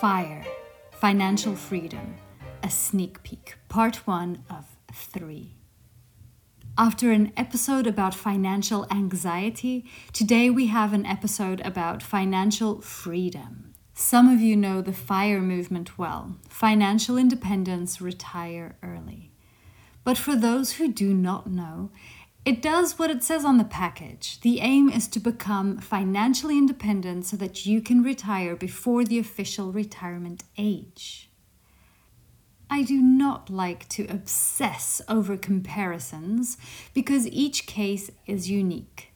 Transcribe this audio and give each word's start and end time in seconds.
Fire 0.00 0.44
Financial 0.92 1.56
Freedom 1.56 2.14
A 2.62 2.70
Sneak 2.70 3.20
Peek, 3.24 3.56
Part 3.68 4.06
1 4.06 4.44
of 4.48 4.76
3. 4.92 5.56
After 6.78 7.10
an 7.10 7.32
episode 7.36 7.88
about 7.88 8.14
financial 8.14 8.86
anxiety, 8.92 9.84
today 10.12 10.50
we 10.50 10.68
have 10.68 10.92
an 10.92 11.04
episode 11.04 11.60
about 11.62 12.00
financial 12.00 12.80
freedom. 12.80 13.74
Some 13.92 14.32
of 14.32 14.40
you 14.40 14.54
know 14.54 14.80
the 14.82 14.92
FIRE 14.92 15.42
movement 15.42 15.98
well 15.98 16.36
financial 16.48 17.18
independence, 17.18 18.00
retire 18.00 18.76
early. 18.84 19.32
But 20.04 20.16
for 20.16 20.36
those 20.36 20.74
who 20.74 20.92
do 20.92 21.12
not 21.12 21.50
know, 21.50 21.90
it 22.48 22.62
does 22.62 22.98
what 22.98 23.10
it 23.10 23.22
says 23.22 23.44
on 23.44 23.58
the 23.58 23.64
package. 23.64 24.40
The 24.40 24.60
aim 24.60 24.88
is 24.88 25.06
to 25.08 25.20
become 25.20 25.76
financially 25.76 26.56
independent 26.56 27.26
so 27.26 27.36
that 27.36 27.66
you 27.66 27.82
can 27.82 28.02
retire 28.02 28.56
before 28.56 29.04
the 29.04 29.18
official 29.18 29.70
retirement 29.70 30.44
age. 30.56 31.28
I 32.70 32.84
do 32.84 33.02
not 33.02 33.50
like 33.50 33.86
to 33.90 34.06
obsess 34.06 35.02
over 35.10 35.36
comparisons 35.36 36.56
because 36.94 37.26
each 37.26 37.66
case 37.66 38.10
is 38.26 38.48
unique. 38.50 39.12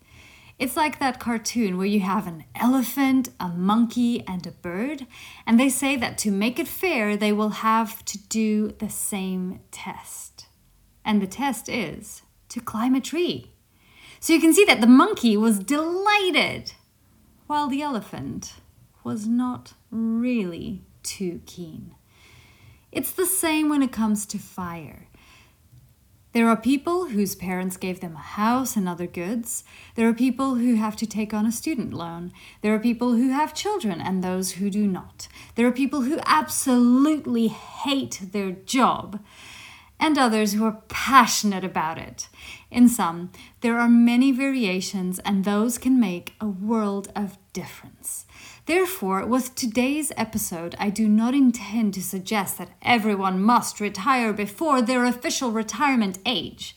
It's 0.59 0.77
like 0.77 0.99
that 0.99 1.19
cartoon 1.19 1.79
where 1.79 1.87
you 1.87 2.01
have 2.01 2.27
an 2.27 2.45
elephant, 2.55 3.31
a 3.41 3.49
monkey, 3.49 4.23
and 4.29 4.47
a 4.47 4.51
bird, 4.51 5.07
and 5.47 5.59
they 5.59 5.71
say 5.71 5.97
that 5.97 6.19
to 6.19 6.31
make 6.31 6.59
it 6.59 6.69
fair, 6.69 7.17
they 7.17 7.33
will 7.33 7.63
have 7.65 8.05
to 8.05 8.19
do 8.29 8.73
the 8.73 8.91
same 8.91 9.61
test. 9.71 10.49
And 11.03 11.23
the 11.23 11.27
test 11.27 11.71
is 11.71 12.21
to 12.53 12.61
climb 12.61 12.95
a 12.95 13.01
tree. 13.01 13.53
So 14.21 14.33
you 14.33 14.41
can 14.41 14.55
see 14.55 14.65
that 14.67 14.81
the 14.81 14.87
monkey 14.87 15.37
was 15.37 15.59
delighted, 15.59 16.73
while 17.47 17.69
the 17.69 17.83
elephant 17.83 18.55
was 19.03 19.27
not 19.27 19.75
really 19.91 20.85
too 21.03 21.41
keen. 21.45 21.95
It's 22.93 23.13
the 23.13 23.27
same 23.27 23.69
when 23.69 23.83
it 23.83 23.91
comes 23.91 24.27
to 24.27 24.39
fire. 24.39 25.09
There 26.33 26.49
are 26.49 26.57
people 26.57 27.09
whose 27.09 27.35
parents 27.35 27.77
gave 27.77 28.01
them 28.01 28.15
a 28.17 28.21
house 28.21 28.75
and 28.75 28.89
other 28.89 29.07
goods. 29.07 29.65
There 29.97 30.09
are 30.09 30.15
people 30.15 30.55
who 30.55 30.77
have 30.77 30.97
to 30.97 31.07
take 31.07 31.35
on 31.35 31.45
a 31.45 31.53
student 31.53 31.93
loan. 31.93 32.33
There 32.63 32.75
are 32.75 32.79
people 32.79 33.13
who 33.13 33.29
have 33.29 33.53
children 33.53 34.01
and 34.01 34.25
those 34.25 34.53
who 34.53 34.71
do 34.71 34.87
not. 34.87 35.29
There 35.57 35.67
are 35.67 35.73
people 35.73 36.03
who 36.03 36.21
absolutely 36.25 37.49
hate 37.49 38.21
their 38.33 38.53
job 38.53 39.23
and 40.03 40.19
others 40.19 40.53
who 40.53 40.65
are 40.65 40.83
passionate 40.89 41.63
about 41.63 41.97
it. 41.97 42.29
In 42.73 42.89
sum, 42.89 43.31
there 43.61 43.79
are 43.79 43.89
many 43.89 44.33
variations, 44.33 45.21
and 45.21 45.45
those 45.45 45.79
can 45.79 46.01
make 46.01 46.35
a 46.41 46.49
world 46.49 47.13
of 47.15 47.39
difference. 47.53 48.27
Therefore, 48.67 49.25
with 49.25 49.55
today's 49.55 50.11
episode, 50.17 50.75
I 50.77 50.91
do 50.91 51.09
not 51.09 51.35
intend 51.35 51.95
to 51.95 52.03
suggest 52.03 52.59
that 52.59 52.73
everyone 52.83 53.41
must 53.41 53.79
retire 53.79 54.33
before 54.33 54.83
their 54.83 55.05
official 55.05 55.53
retirement 55.53 56.19
age. 56.27 56.77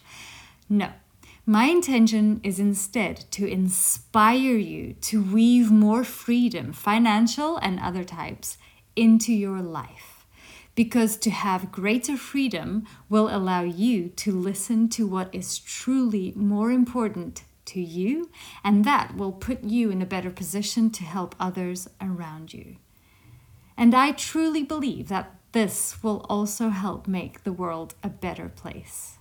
No. 0.69 0.91
My 1.47 1.65
intention 1.65 2.41
is 2.43 2.59
instead 2.59 3.25
to 3.31 3.47
inspire 3.47 4.57
you 4.57 4.93
to 5.01 5.23
weave 5.23 5.71
more 5.71 6.03
freedom, 6.03 6.73
financial 6.73 7.57
and 7.57 7.79
other 7.79 8.03
types, 8.03 8.59
into 8.95 9.33
your 9.33 9.61
life 9.61 10.14
because 10.75 11.17
to 11.17 11.29
have 11.29 11.71
greater 11.71 12.17
freedom 12.17 12.85
will 13.09 13.33
allow 13.33 13.63
you 13.63 14.09
to 14.09 14.31
listen 14.31 14.89
to 14.89 15.07
what 15.07 15.33
is 15.33 15.57
truly 15.57 16.33
more 16.35 16.71
important 16.71 17.43
to 17.65 17.81
you, 17.81 18.29
and 18.63 18.85
that 18.85 19.15
will 19.15 19.31
put 19.31 19.63
you 19.63 19.89
in 19.89 20.01
a 20.01 20.05
better 20.05 20.29
position 20.29 20.89
to 20.91 21.03
help 21.03 21.35
others 21.39 21.87
around 21.99 22.53
you. 22.53 22.75
And 23.77 23.95
I 23.95 24.11
truly 24.11 24.63
believe 24.63 25.07
that 25.07 25.35
this 25.51 26.03
will 26.03 26.25
also 26.29 26.69
help 26.69 27.07
make 27.07 27.44
the 27.44 27.53
world 27.53 27.95
a 28.03 28.09
better 28.09 28.50
place. 28.50 29.17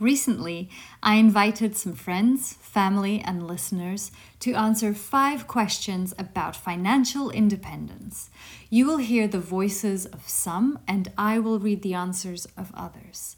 Recently, 0.00 0.70
I 1.02 1.16
invited 1.16 1.76
some 1.76 1.92
friends, 1.92 2.54
family, 2.54 3.20
and 3.20 3.46
listeners 3.46 4.10
to 4.40 4.54
answer 4.54 4.94
five 4.94 5.46
questions 5.46 6.14
about 6.18 6.56
financial 6.56 7.30
independence. 7.30 8.30
You 8.70 8.86
will 8.86 8.96
hear 8.96 9.28
the 9.28 9.38
voices 9.38 10.06
of 10.06 10.26
some, 10.26 10.78
and 10.88 11.12
I 11.18 11.38
will 11.38 11.58
read 11.58 11.82
the 11.82 11.92
answers 11.92 12.46
of 12.56 12.72
others. 12.72 13.36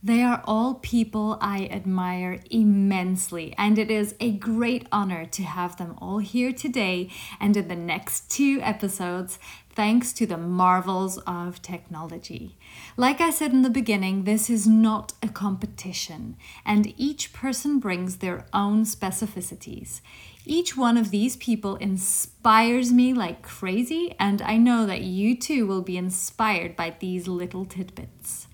They 0.00 0.22
are 0.22 0.42
all 0.44 0.74
people 0.74 1.36
I 1.40 1.66
admire 1.66 2.38
immensely, 2.52 3.52
and 3.58 3.76
it 3.76 3.90
is 3.90 4.14
a 4.20 4.30
great 4.30 4.86
honor 4.92 5.26
to 5.26 5.42
have 5.42 5.76
them 5.76 5.98
all 6.00 6.18
here 6.18 6.52
today 6.52 7.10
and 7.40 7.56
in 7.56 7.66
the 7.66 7.74
next 7.74 8.30
two 8.30 8.60
episodes, 8.62 9.40
thanks 9.80 10.12
to 10.12 10.26
the 10.26 10.36
marvels 10.36 11.16
of 11.26 11.62
technology. 11.62 12.54
Like 12.98 13.18
I 13.18 13.30
said 13.30 13.52
in 13.52 13.62
the 13.62 13.70
beginning, 13.70 14.24
this 14.24 14.50
is 14.50 14.66
not 14.66 15.14
a 15.22 15.28
competition, 15.28 16.36
and 16.66 16.92
each 16.98 17.32
person 17.32 17.78
brings 17.78 18.18
their 18.18 18.44
own 18.52 18.84
specificities. 18.84 20.02
Each 20.44 20.76
one 20.76 20.98
of 20.98 21.10
these 21.10 21.38
people 21.38 21.76
inspires 21.76 22.92
me 22.92 23.14
like 23.14 23.40
crazy, 23.40 24.14
and 24.20 24.42
I 24.42 24.58
know 24.58 24.84
that 24.84 25.00
you 25.00 25.34
too 25.34 25.66
will 25.66 25.80
be 25.80 25.96
inspired 25.96 26.76
by 26.76 26.94
these 27.00 27.26
little 27.26 27.64
tidbits. 27.64 28.48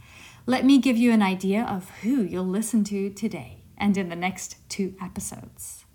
Let 0.47 0.65
me 0.65 0.79
give 0.79 0.97
you 0.97 1.11
an 1.11 1.23
idea 1.23 1.65
of 1.65 1.91
who 2.03 2.23
you'll 2.23 2.45
listen 2.47 2.85
to 2.85 3.11
today 3.11 3.65
and 3.77 3.97
in 3.97 4.11
the 4.11 4.15
next 4.15 4.59
two 4.69 4.95
episodes. 5.03 5.86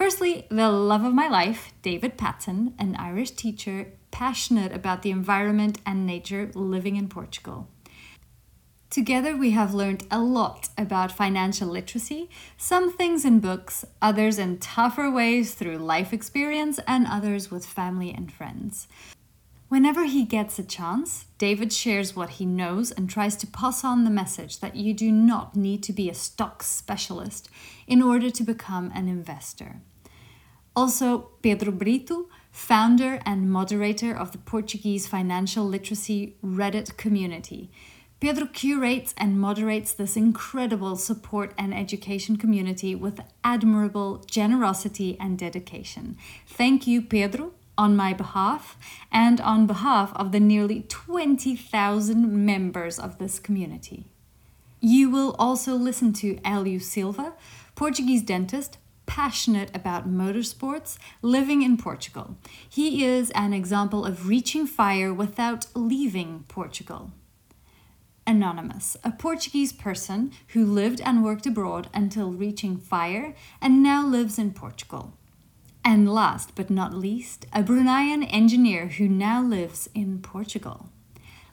Firstly, 0.00 0.46
the 0.48 0.70
love 0.70 1.04
of 1.04 1.12
my 1.12 1.28
life, 1.28 1.74
David 1.82 2.16
Patton, 2.16 2.72
an 2.78 2.96
Irish 2.96 3.32
teacher 3.32 3.92
passionate 4.10 4.72
about 4.72 5.02
the 5.02 5.10
environment 5.10 5.78
and 5.84 6.06
nature 6.06 6.50
living 6.54 6.96
in 6.96 7.06
Portugal. 7.06 7.68
Together, 8.88 9.36
we 9.36 9.50
have 9.50 9.74
learned 9.74 10.06
a 10.10 10.18
lot 10.18 10.70
about 10.78 11.12
financial 11.12 11.68
literacy, 11.68 12.30
some 12.56 12.90
things 12.90 13.26
in 13.26 13.40
books, 13.40 13.84
others 14.00 14.38
in 14.38 14.56
tougher 14.56 15.10
ways 15.10 15.52
through 15.52 15.76
life 15.76 16.14
experience, 16.14 16.80
and 16.86 17.06
others 17.06 17.50
with 17.50 17.66
family 17.66 18.10
and 18.10 18.32
friends. 18.32 18.88
Whenever 19.70 20.04
he 20.04 20.24
gets 20.24 20.58
a 20.58 20.64
chance, 20.64 21.26
David 21.38 21.72
shares 21.72 22.16
what 22.16 22.30
he 22.30 22.44
knows 22.44 22.90
and 22.90 23.08
tries 23.08 23.36
to 23.36 23.46
pass 23.46 23.84
on 23.84 24.02
the 24.02 24.10
message 24.10 24.58
that 24.58 24.74
you 24.74 24.92
do 24.92 25.12
not 25.12 25.54
need 25.54 25.80
to 25.84 25.92
be 25.92 26.10
a 26.10 26.14
stock 26.14 26.64
specialist 26.64 27.48
in 27.86 28.02
order 28.02 28.30
to 28.30 28.42
become 28.42 28.90
an 28.96 29.06
investor. 29.06 29.76
Also, 30.74 31.30
Pedro 31.40 31.70
Brito, 31.70 32.28
founder 32.50 33.20
and 33.24 33.48
moderator 33.48 34.12
of 34.12 34.32
the 34.32 34.38
Portuguese 34.38 35.06
financial 35.06 35.64
literacy 35.64 36.34
Reddit 36.44 36.96
community. 36.96 37.70
Pedro 38.18 38.46
curates 38.46 39.14
and 39.16 39.40
moderates 39.40 39.92
this 39.92 40.16
incredible 40.16 40.96
support 40.96 41.54
and 41.56 41.72
education 41.72 42.36
community 42.36 42.96
with 42.96 43.20
admirable 43.44 44.24
generosity 44.26 45.16
and 45.20 45.38
dedication. 45.38 46.16
Thank 46.44 46.88
you, 46.88 47.02
Pedro, 47.02 47.52
on 47.80 47.96
my 47.96 48.12
behalf 48.12 48.76
and 49.10 49.40
on 49.40 49.66
behalf 49.66 50.12
of 50.14 50.32
the 50.32 50.38
nearly 50.38 50.82
20,000 50.82 52.44
members 52.44 52.98
of 52.98 53.16
this 53.16 53.38
community. 53.38 54.04
You 54.80 55.08
will 55.08 55.34
also 55.38 55.72
listen 55.76 56.12
to 56.14 56.34
Hélio 56.44 56.82
Silva, 56.82 57.32
Portuguese 57.74 58.20
dentist, 58.20 58.76
passionate 59.06 59.74
about 59.74 60.06
motorsports, 60.06 60.98
living 61.22 61.62
in 61.62 61.78
Portugal. 61.78 62.36
He 62.68 63.02
is 63.02 63.30
an 63.30 63.54
example 63.54 64.04
of 64.04 64.28
reaching 64.28 64.66
fire 64.66 65.14
without 65.14 65.64
leaving 65.74 66.44
Portugal. 66.48 67.12
Anonymous, 68.26 68.94
a 69.02 69.10
Portuguese 69.10 69.72
person 69.72 70.32
who 70.48 70.66
lived 70.66 71.00
and 71.00 71.24
worked 71.24 71.46
abroad 71.46 71.88
until 71.94 72.30
reaching 72.30 72.76
fire 72.76 73.34
and 73.58 73.82
now 73.82 74.06
lives 74.06 74.38
in 74.38 74.52
Portugal. 74.52 75.14
And 75.84 76.12
last 76.12 76.54
but 76.54 76.70
not 76.70 76.94
least, 76.94 77.46
a 77.52 77.62
Bruneian 77.62 78.26
engineer 78.30 78.88
who 78.88 79.08
now 79.08 79.42
lives 79.42 79.88
in 79.94 80.20
Portugal. 80.20 80.90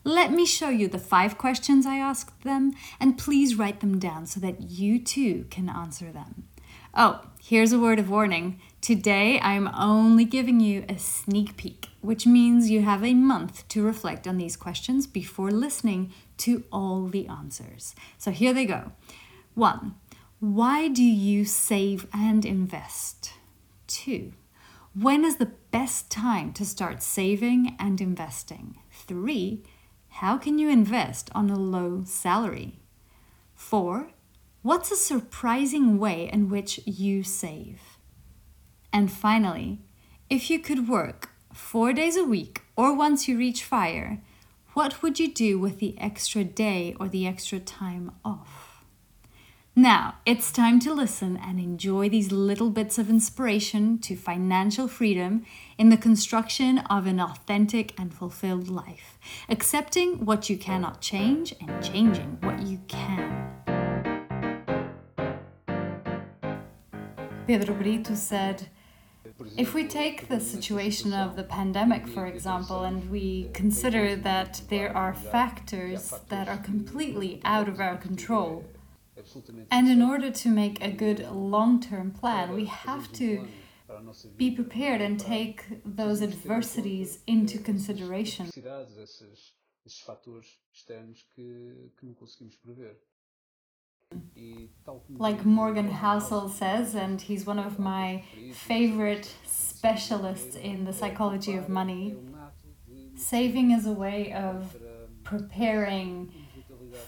Let 0.03 0.31
me 0.31 0.45
show 0.45 0.69
you 0.69 0.87
the 0.87 0.99
five 0.99 1.37
questions 1.37 1.85
I 1.85 1.97
asked 1.97 2.43
them, 2.43 2.73
and 2.99 3.17
please 3.17 3.55
write 3.55 3.79
them 3.79 3.99
down 3.99 4.25
so 4.25 4.39
that 4.39 4.69
you 4.69 4.99
too 4.99 5.45
can 5.49 5.69
answer 5.69 6.11
them. 6.11 6.47
Oh, 6.93 7.21
here's 7.43 7.73
a 7.73 7.79
word 7.79 7.99
of 7.99 8.09
warning. 8.09 8.59
Today 8.81 9.39
I'm 9.41 9.69
only 9.75 10.25
giving 10.25 10.59
you 10.59 10.85
a 10.89 10.97
sneak 10.97 11.57
peek, 11.57 11.89
which 12.01 12.25
means 12.25 12.69
you 12.69 12.81
have 12.81 13.03
a 13.03 13.13
month 13.13 13.67
to 13.69 13.83
reflect 13.83 14.27
on 14.27 14.37
these 14.37 14.55
questions 14.55 15.07
before 15.07 15.51
listening 15.51 16.11
to 16.37 16.63
all 16.71 17.07
the 17.07 17.27
answers. 17.27 17.93
So 18.17 18.31
here 18.31 18.53
they 18.53 18.65
go. 18.65 18.91
One, 19.55 19.95
why 20.39 20.87
do 20.87 21.03
you 21.03 21.45
save 21.45 22.07
and 22.13 22.45
invest? 22.45 23.33
Two, 23.87 24.33
when 24.93 25.23
is 25.23 25.37
the 25.37 25.53
best 25.71 26.11
time 26.11 26.51
to 26.53 26.65
start 26.65 27.01
saving 27.01 27.75
and 27.79 28.01
investing? 28.01 28.79
Three, 28.91 29.63
how 30.09 30.37
can 30.37 30.59
you 30.59 30.69
invest 30.69 31.29
on 31.33 31.49
a 31.49 31.57
low 31.57 32.03
salary? 32.05 32.79
Four, 33.53 34.09
what's 34.61 34.91
a 34.91 34.95
surprising 34.97 35.97
way 35.97 36.29
in 36.31 36.49
which 36.49 36.81
you 36.85 37.23
save? 37.23 37.79
And 38.91 39.11
finally, 39.11 39.79
if 40.29 40.49
you 40.49 40.59
could 40.59 40.89
work 40.89 41.29
four 41.53 41.93
days 41.93 42.17
a 42.17 42.25
week 42.25 42.63
or 42.75 42.93
once 42.93 43.27
you 43.27 43.37
reach 43.37 43.63
fire, 43.63 44.21
what 44.73 45.01
would 45.01 45.19
you 45.19 45.33
do 45.33 45.57
with 45.57 45.79
the 45.79 45.97
extra 45.99 46.43
day 46.43 46.93
or 46.99 47.07
the 47.07 47.25
extra 47.25 47.59
time 47.59 48.11
off? 48.25 48.66
Now, 49.79 50.15
it's 50.25 50.51
time 50.51 50.79
to 50.79 50.91
listen 50.91 51.37
and 51.37 51.59
enjoy 51.59 52.09
these 52.09 52.31
little 52.31 52.71
bits 52.71 52.97
of 52.97 53.11
inspiration 53.11 53.99
to 53.99 54.15
financial 54.15 54.87
freedom 54.87 55.45
in 55.77 55.89
the 55.89 55.97
construction 55.97 56.79
of 56.89 57.05
an 57.05 57.19
authentic 57.19 57.93
and 57.95 58.11
fulfilled 58.11 58.69
life, 58.69 59.19
accepting 59.47 60.25
what 60.25 60.49
you 60.49 60.57
cannot 60.57 60.99
change 60.99 61.53
and 61.61 61.83
changing 61.83 62.39
what 62.41 62.63
you 62.63 62.79
can. 62.87 63.53
Pedro 67.45 67.75
Brito 67.75 68.15
said, 68.15 68.69
if 69.57 69.75
we 69.75 69.87
take 69.87 70.27
the 70.27 70.39
situation 70.39 71.13
of 71.13 71.35
the 71.35 71.43
pandemic, 71.43 72.07
for 72.07 72.25
example, 72.25 72.83
and 72.83 73.07
we 73.11 73.51
consider 73.53 74.15
that 74.15 74.59
there 74.69 74.97
are 74.97 75.13
factors 75.13 76.15
that 76.29 76.49
are 76.49 76.57
completely 76.57 77.41
out 77.45 77.69
of 77.69 77.79
our 77.79 77.97
control, 77.97 78.65
and 79.71 79.89
in 79.89 80.01
order 80.01 80.31
to 80.31 80.49
make 80.49 80.83
a 80.83 80.91
good 80.91 81.27
long 81.31 81.79
term 81.79 82.11
plan, 82.11 82.53
we 82.53 82.65
have 82.65 83.11
to 83.13 83.47
be 84.35 84.51
prepared 84.51 85.01
and 85.01 85.19
take 85.19 85.63
those 85.85 86.21
adversities 86.21 87.19
into 87.25 87.57
consideration. 87.57 88.49
Like 95.09 95.45
Morgan 95.45 95.89
Housel 95.89 96.49
says, 96.49 96.95
and 96.95 97.21
he's 97.21 97.45
one 97.45 97.59
of 97.59 97.79
my 97.79 98.23
favorite 98.53 99.33
specialists 99.45 100.55
in 100.55 100.85
the 100.85 100.93
psychology 100.93 101.55
of 101.55 101.69
money, 101.69 102.15
saving 103.15 103.71
is 103.71 103.85
a 103.85 103.91
way 103.91 104.33
of 104.33 104.75
preparing 105.23 106.33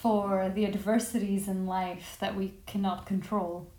for 0.01 0.51
the 0.53 0.65
adversities 0.65 1.47
in 1.47 1.65
life 1.65 2.17
that 2.19 2.35
we 2.35 2.53
cannot 2.65 3.05
control. 3.05 3.71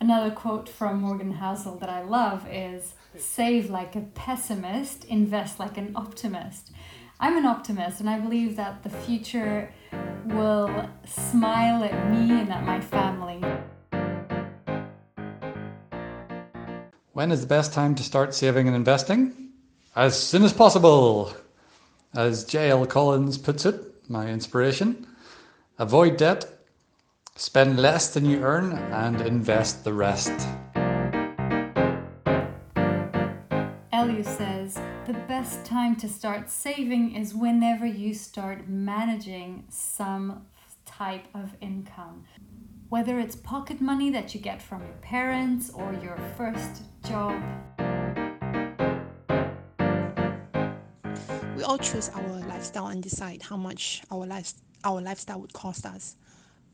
Another 0.00 0.30
quote 0.30 0.68
from 0.68 1.00
Morgan 1.00 1.34
Housel 1.34 1.80
that 1.80 1.88
I 1.88 2.02
love 2.02 2.46
is 2.50 2.94
Save 3.16 3.70
like 3.70 3.96
a 3.96 4.00
pessimist, 4.00 5.04
invest 5.06 5.58
like 5.58 5.76
an 5.76 5.92
optimist. 5.96 6.70
I'm 7.20 7.36
an 7.36 7.46
optimist 7.46 7.98
and 7.98 8.08
I 8.08 8.20
believe 8.20 8.54
that 8.56 8.84
the 8.84 8.90
future 8.90 9.72
will 10.26 10.88
smile 11.04 11.82
at 11.82 12.10
me 12.10 12.30
and 12.30 12.52
at 12.52 12.64
my 12.64 12.80
family. 12.80 13.42
When 17.12 17.32
is 17.32 17.40
the 17.40 17.48
best 17.48 17.72
time 17.72 17.96
to 17.96 18.04
start 18.04 18.32
saving 18.34 18.68
and 18.68 18.76
investing? 18.76 19.48
As 19.96 20.16
soon 20.16 20.44
as 20.44 20.52
possible. 20.52 21.32
As 22.14 22.44
J.L. 22.44 22.86
Collins 22.86 23.36
puts 23.36 23.66
it, 23.66 24.08
my 24.08 24.28
inspiration 24.28 25.06
avoid 25.78 26.16
debt, 26.16 26.46
spend 27.36 27.78
less 27.78 28.12
than 28.12 28.24
you 28.24 28.42
earn, 28.42 28.72
and 28.72 29.20
invest 29.20 29.84
the 29.84 29.92
rest. 29.92 30.32
Elliot 33.92 34.26
says, 34.26 34.80
the 35.06 35.12
best 35.28 35.64
time 35.64 35.94
to 35.96 36.08
start 36.08 36.50
saving 36.50 37.14
is 37.14 37.34
whenever 37.34 37.86
you 37.86 38.14
start 38.14 38.68
managing 38.68 39.64
some 39.68 40.46
type 40.84 41.26
of 41.34 41.54
income. 41.60 42.24
Whether 42.88 43.20
it's 43.20 43.36
pocket 43.36 43.80
money 43.80 44.10
that 44.10 44.34
you 44.34 44.40
get 44.40 44.62
from 44.62 44.80
your 44.82 44.96
parents 45.02 45.70
or 45.70 45.92
your 46.02 46.18
first 46.36 46.82
job. 47.06 47.40
All 51.68 51.76
choose 51.76 52.08
our 52.14 52.40
lifestyle 52.48 52.86
and 52.86 53.02
decide 53.02 53.42
how 53.42 53.56
much 53.56 54.02
our 54.10 54.24
life, 54.24 54.54
our 54.84 55.02
lifestyle 55.02 55.38
would 55.38 55.52
cost 55.52 55.84
us. 55.84 56.16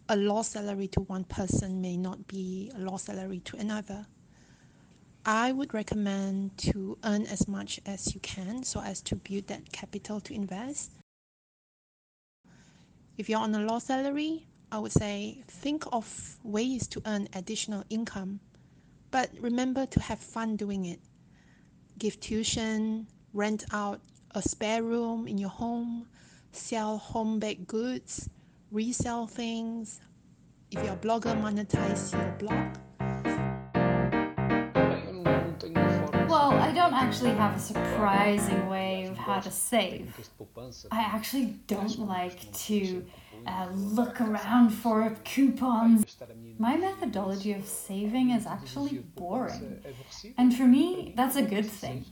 A 0.09 0.15
low 0.15 0.43
salary 0.43 0.87
to 0.87 1.01
one 1.01 1.25
person 1.25 1.81
may 1.81 1.97
not 1.97 2.29
be 2.29 2.71
a 2.77 2.79
low 2.79 2.97
salary 2.97 3.41
to 3.41 3.57
another. 3.57 4.07
I 5.27 5.51
would 5.51 5.75
recommend 5.75 6.57
to 6.59 6.97
earn 7.03 7.27
as 7.27 7.49
much 7.49 7.81
as 7.87 8.15
you 8.15 8.21
can 8.21 8.63
so 8.63 8.81
as 8.83 9.01
to 9.03 9.17
build 9.17 9.49
that 9.49 9.73
capital 9.73 10.21
to 10.21 10.33
invest. 10.33 10.93
If 13.19 13.29
you're 13.29 13.41
on 13.41 13.53
a 13.57 13.67
low 13.67 13.81
salary, 13.81 14.47
I 14.71 14.79
would 14.79 14.93
say 14.93 15.43
think 15.49 15.87
of 15.93 16.39
ways 16.45 16.87
to 16.89 17.03
earn 17.05 17.27
additional 17.35 17.83
income. 17.91 18.39
But 19.11 19.31
remember 19.41 19.87
to 19.87 20.01
have 20.01 20.21
fun 20.21 20.55
doing 20.55 20.85
it. 20.85 21.01
Give 21.99 22.19
tuition, 22.21 23.09
rent 23.33 23.65
out 23.73 24.01
a 24.35 24.43
spare 24.43 24.83
room 24.83 25.29
in 25.29 25.39
your 25.39 25.51
home, 25.51 26.07
sell 26.51 26.99
home 26.99 27.39
baked 27.39 27.67
goods, 27.69 28.29
resell 28.73 29.27
things. 29.27 30.01
If 30.73 30.83
you're 30.83 30.95
a 30.95 30.97
blogger, 30.97 31.41
monetize 31.41 32.13
your 32.13 32.33
blog. 32.39 32.75
Well, 36.29 36.51
I 36.51 36.73
don't 36.73 36.95
actually 36.95 37.31
have 37.31 37.57
a 37.57 37.61
surprising 37.61 38.69
way 38.69 39.05
of 39.05 39.17
how 39.17 39.39
to 39.39 39.51
save. 39.53 40.13
I 40.91 41.01
actually 41.01 41.55
don't 41.69 42.01
like 42.01 42.53
to 42.67 43.05
uh, 43.47 43.69
look 43.73 44.21
around 44.21 44.71
for 44.71 45.17
coupons. 45.23 46.17
My 46.59 46.77
methodology 46.77 47.53
of 47.53 47.65
saving 47.67 48.31
is 48.31 48.47
actually 48.47 48.99
boring. 49.15 49.85
And 50.37 50.57
for 50.57 50.65
me, 50.65 51.13
that's 51.17 51.37
a 51.37 51.43
good 51.43 51.67
thing. 51.67 52.05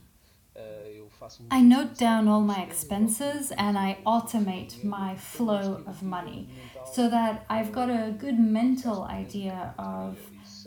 I 1.49 1.61
note 1.61 1.97
down 1.97 2.27
all 2.27 2.41
my 2.41 2.61
expenses 2.61 3.51
and 3.57 3.77
I 3.77 3.97
automate 4.05 4.83
my 4.83 5.15
flow 5.15 5.83
of 5.87 6.03
money 6.03 6.49
so 6.91 7.09
that 7.09 7.45
I've 7.49 7.71
got 7.71 7.89
a 7.89 8.11
good 8.17 8.39
mental 8.39 9.03
idea 9.03 9.73
of 9.77 10.17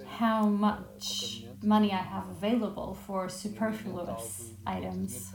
how 0.06 0.46
much 0.46 1.44
money 1.62 1.92
I 1.92 2.02
have 2.14 2.28
available 2.28 2.96
for 3.06 3.28
superfluous 3.28 4.52
items. 4.66 5.32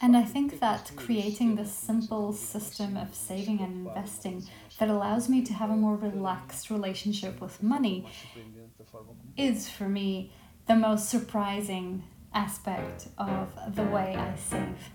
And 0.00 0.16
I 0.16 0.24
think 0.24 0.60
that 0.60 0.90
creating 0.96 1.54
this 1.54 1.72
simple 1.72 2.32
system 2.32 2.96
of 2.96 3.14
saving 3.14 3.60
and 3.60 3.86
investing 3.86 4.44
that 4.78 4.88
allows 4.88 5.28
me 5.28 5.42
to 5.42 5.52
have 5.52 5.70
a 5.70 5.76
more 5.76 5.96
relaxed 5.96 6.70
relationship 6.70 7.40
with 7.40 7.62
money 7.62 8.06
is 9.36 9.68
for 9.68 9.88
me 9.88 10.32
the 10.66 10.74
most 10.74 11.08
surprising 11.08 12.02
aspect 12.34 13.08
of 13.18 13.48
the 13.74 13.84
way 13.84 14.16
I 14.16 14.34
save. 14.36 14.90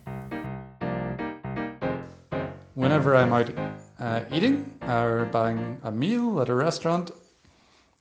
Whenever 2.76 3.16
I'm 3.16 3.34
out 3.34 3.52
uh, 4.00 4.24
eating 4.32 4.72
or 4.88 5.26
buying 5.26 5.80
a 5.84 5.92
meal 5.92 6.42
at 6.42 6.50
a 6.50 6.56
restaurant, 6.56 7.12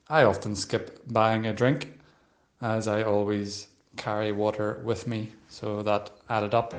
I 0.09 0.23
often 0.23 0.55
skip 0.55 1.01
buying 1.07 1.47
a 1.47 1.53
drink 1.53 1.99
as 2.61 2.87
I 2.87 3.03
always 3.03 3.67
carry 3.97 4.31
water 4.31 4.81
with 4.83 5.07
me, 5.07 5.31
so 5.49 5.83
that 5.83 6.11
added 6.29 6.53
up 6.53 6.73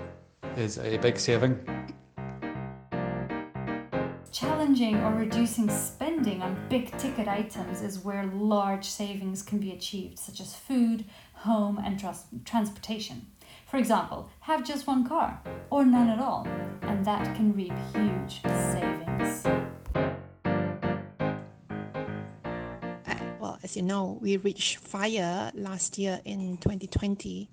is 0.56 0.78
a 0.78 0.96
big 0.98 1.18
saving. 1.18 1.58
Challenging 4.32 4.94
or 5.02 5.12
reducing 5.12 5.68
spending 5.68 6.40
on 6.40 6.56
big 6.68 6.96
ticket 6.98 7.26
items 7.26 7.82
is 7.82 8.04
where 8.04 8.26
large 8.26 8.84
savings 8.84 9.42
can 9.42 9.58
be 9.58 9.72
achieved, 9.72 10.20
such 10.20 10.40
as 10.40 10.54
food, 10.54 11.04
home, 11.32 11.80
and 11.84 11.98
trans- 11.98 12.26
transportation. 12.44 13.26
For 13.66 13.76
example, 13.76 14.30
have 14.40 14.64
just 14.64 14.86
one 14.86 15.04
car 15.04 15.42
or 15.68 15.84
none 15.84 16.08
at 16.08 16.20
all, 16.20 16.46
and 16.82 17.04
that 17.04 17.34
can 17.34 17.52
reap 17.54 17.72
huge 17.92 18.40
savings. 18.44 19.42
Well, 23.40 23.58
as 23.64 23.76
you 23.76 23.82
know, 23.82 24.16
we 24.20 24.36
reached 24.36 24.76
fire 24.78 25.50
last 25.54 25.98
year 25.98 26.20
in 26.24 26.56
2020, 26.58 27.50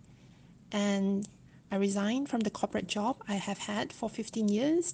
and 0.71 1.27
I 1.71 1.77
resigned 1.77 2.29
from 2.29 2.41
the 2.41 2.51
corporate 2.51 2.87
job 2.87 3.23
I 3.27 3.33
have 3.33 3.57
had 3.57 3.91
for 3.91 4.09
15 4.11 4.47
years 4.47 4.93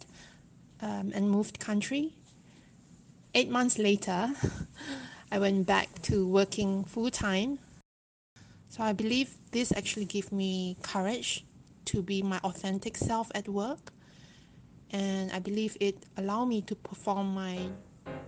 um, 0.83 1.11
and 1.15 1.29
moved 1.31 1.59
country. 1.59 2.13
Eight 3.33 3.49
months 3.49 3.79
later, 3.79 4.29
I 5.31 5.39
went 5.39 5.65
back 5.65 5.89
to 6.03 6.27
working 6.27 6.83
full 6.83 7.09
time. 7.09 7.57
So 8.69 8.83
I 8.83 8.93
believe 8.93 9.35
this 9.51 9.71
actually 9.71 10.05
gave 10.05 10.31
me 10.31 10.77
courage 10.81 11.45
to 11.85 12.01
be 12.01 12.21
my 12.21 12.39
authentic 12.43 12.97
self 12.97 13.31
at 13.33 13.47
work. 13.47 13.93
And 14.91 15.31
I 15.31 15.39
believe 15.39 15.77
it 15.79 16.05
allowed 16.17 16.45
me 16.45 16.61
to 16.63 16.75
perform 16.75 17.33
my 17.33 17.57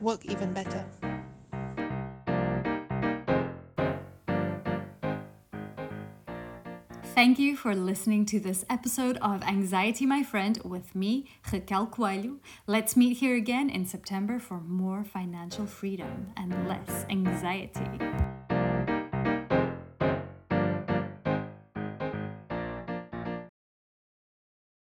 work 0.01 0.25
even 0.25 0.53
better. 0.53 0.85
Thank 7.15 7.39
you 7.39 7.55
for 7.55 7.73
listening 7.73 8.25
to 8.25 8.41
this 8.41 8.65
episode 8.69 9.15
of 9.21 9.41
Anxiety 9.43 10.05
My 10.05 10.21
Friend 10.21 10.59
with 10.65 10.93
me, 10.93 11.25
Raquel 11.49 11.87
Coelho. 11.87 12.39
Let's 12.67 12.97
meet 12.97 13.19
here 13.19 13.37
again 13.37 13.69
in 13.69 13.85
September 13.85 14.37
for 14.37 14.59
more 14.59 15.05
financial 15.05 15.65
freedom 15.65 16.33
and 16.35 16.67
less 16.67 17.05
anxiety. 17.09 18.54